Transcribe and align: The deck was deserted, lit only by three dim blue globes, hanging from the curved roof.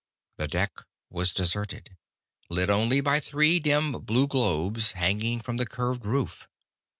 The 0.39 0.47
deck 0.47 0.81
was 1.11 1.31
deserted, 1.31 1.95
lit 2.49 2.71
only 2.71 3.01
by 3.01 3.19
three 3.19 3.59
dim 3.59 3.91
blue 3.91 4.25
globes, 4.27 4.93
hanging 4.93 5.41
from 5.41 5.57
the 5.57 5.67
curved 5.67 6.07
roof. 6.07 6.49